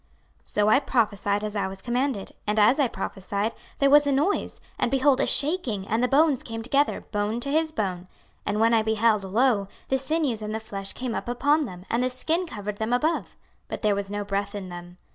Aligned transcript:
26:037:007 0.45 0.49
So 0.49 0.67
I 0.67 0.79
prophesied 0.79 1.43
as 1.43 1.55
I 1.55 1.67
was 1.67 1.79
commanded: 1.79 2.31
and 2.47 2.57
as 2.57 2.79
I 2.79 2.87
prophesied, 2.87 3.53
there 3.77 3.89
was 3.91 4.07
a 4.07 4.11
noise, 4.11 4.59
and 4.79 4.89
behold 4.89 5.21
a 5.21 5.27
shaking, 5.27 5.87
and 5.87 6.01
the 6.01 6.07
bones 6.07 6.41
came 6.41 6.63
together, 6.63 7.01
bone 7.11 7.39
to 7.41 7.51
his 7.51 7.71
bone. 7.71 8.05
26:037:008 8.07 8.07
And 8.47 8.59
when 8.59 8.73
I 8.73 8.81
beheld, 8.81 9.23
lo, 9.23 9.67
the 9.89 9.99
sinews 9.99 10.41
and 10.41 10.55
the 10.55 10.59
flesh 10.59 10.93
came 10.93 11.13
up 11.13 11.29
upon 11.29 11.65
them, 11.65 11.85
and 11.87 12.01
the 12.01 12.09
skin 12.09 12.47
covered 12.47 12.77
them 12.77 12.93
above: 12.93 13.37
but 13.67 13.83
there 13.83 13.93
was 13.93 14.09
no 14.09 14.25
breath 14.25 14.55
in 14.55 14.69
them. 14.69 14.97